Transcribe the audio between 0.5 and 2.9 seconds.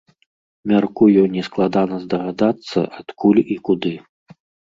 Мяркую, нескладана здагадацца,